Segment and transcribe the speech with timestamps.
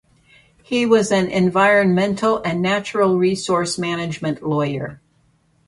[0.63, 4.99] He was an environmental and natural resource management lawyer.